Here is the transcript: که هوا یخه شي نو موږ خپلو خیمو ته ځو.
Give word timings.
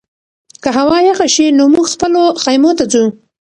که 0.63 0.69
هوا 0.77 0.97
یخه 1.09 1.27
شي 1.35 1.45
نو 1.57 1.63
موږ 1.73 1.87
خپلو 1.93 2.21
خیمو 2.43 2.71
ته 2.79 2.85
ځو. 2.91 3.03